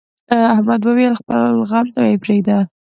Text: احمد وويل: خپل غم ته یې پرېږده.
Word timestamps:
احمد 0.53 0.81
وويل: 0.83 1.13
خپل 1.21 1.41
غم 1.69 1.87
ته 1.95 2.01
یې 2.09 2.15
پرېږده. 2.23 2.57